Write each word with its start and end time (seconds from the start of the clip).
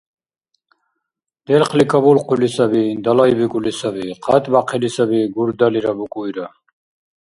Делхъли 1.45 1.85
кабулхъули 1.91 2.49
саби, 2.55 2.83
далайбикӀули 3.03 3.71
саби. 3.79 4.05
Хъатбяхъили 4.23 4.89
саби 4.95 5.19
гурдалира 5.33 5.91
букӀуйра. 5.97 6.45